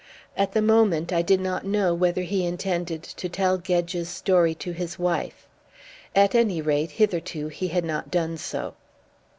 [0.35, 4.71] At the moment I did not know whether he intended to tell Gedge's story to
[4.71, 5.45] his wife.
[6.15, 8.73] At any rate, hitherto, he had not done so.